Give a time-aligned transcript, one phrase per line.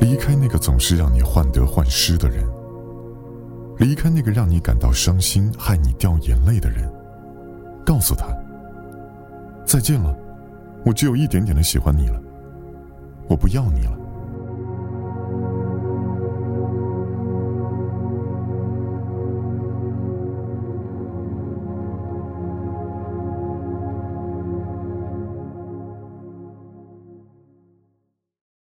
[0.00, 2.44] 离开那个总是让你患得患失的人
[3.78, 6.90] 离开那个让你感到伤心害你掉眼泪的人
[7.84, 8.26] 告诉他
[9.64, 10.16] 再见了
[10.84, 12.20] 我只有一点点的喜欢你了
[13.28, 13.99] 我不要你了。